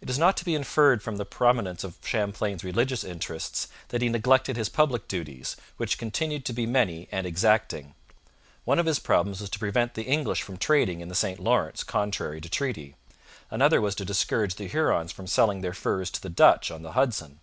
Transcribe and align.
It 0.00 0.08
is 0.08 0.16
not 0.18 0.38
to 0.38 0.46
be 0.46 0.54
inferred 0.54 1.02
from 1.02 1.18
the 1.18 1.26
prominence 1.26 1.84
of 1.84 1.98
Champlain's 2.02 2.64
religious 2.64 3.04
interests 3.04 3.68
that 3.88 4.00
he 4.00 4.08
neglected 4.08 4.56
his 4.56 4.70
public 4.70 5.06
duties, 5.08 5.56
which 5.76 5.98
continued 5.98 6.46
to 6.46 6.54
be 6.54 6.64
many 6.64 7.06
and 7.12 7.26
exacting. 7.26 7.94
One 8.64 8.78
of 8.78 8.86
his 8.86 8.98
problems 8.98 9.42
was 9.42 9.50
to 9.50 9.58
prevent 9.58 9.92
the 9.92 10.04
English 10.04 10.40
from 10.40 10.56
trading 10.56 11.02
in 11.02 11.08
the 11.10 11.14
St 11.14 11.38
Lawrence 11.38 11.84
contrary 11.84 12.40
to 12.40 12.48
treaty; 12.48 12.96
another 13.50 13.82
was 13.82 13.94
to 13.96 14.06
discourage 14.06 14.54
the 14.54 14.68
Hurons 14.68 15.12
from 15.12 15.26
selling 15.26 15.60
their 15.60 15.74
furs 15.74 16.08
to 16.12 16.22
the 16.22 16.30
Dutch 16.30 16.70
on 16.70 16.80
the 16.80 16.92
Hudson. 16.92 17.40